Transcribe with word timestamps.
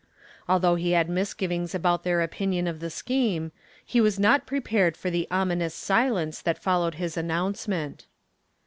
Although 0.49 0.77
he 0.77 0.93
had 0.93 1.09
misgivings 1.09 1.75
about 1.75 2.03
their 2.03 2.21
opinion 2.23 2.65
of 2.65 2.79
the 2.79 2.89
scheme, 2.89 3.51
he 3.85 4.01
was 4.01 4.19
not 4.19 4.47
prepared 4.47 4.97
for 4.97 5.11
the 5.11 5.27
ominous 5.29 5.75
silence 5.75 6.41
that 6.41 6.57
followed 6.57 6.95
his 6.95 7.17
announcement. 7.17 8.07